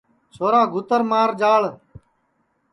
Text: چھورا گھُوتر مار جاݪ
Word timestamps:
چھورا 0.33 0.61
گھُوتر 0.73 1.01
مار 1.09 1.29
جاݪ 1.39 1.63